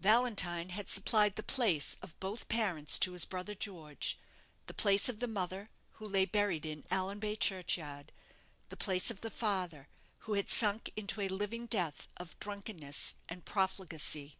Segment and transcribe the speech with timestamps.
[0.00, 4.18] Valentine had supplied the place of both parents to his brother George,
[4.66, 8.10] the place of the mother, who lay buried in Allanbay churchyard;
[8.68, 9.86] the place of the father,
[10.26, 14.36] who had sunk into a living death of drunkenness and profligacy.